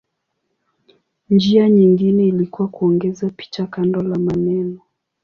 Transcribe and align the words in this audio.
Njia 1.29 1.69
nyingine 1.69 2.23
ilikuwa 2.27 2.67
kuongeza 2.67 3.29
picha 3.29 3.67
kando 3.67 4.01
la 4.03 4.15
maneno. 4.19 4.79